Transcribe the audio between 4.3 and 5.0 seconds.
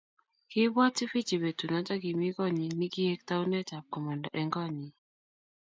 eng konyi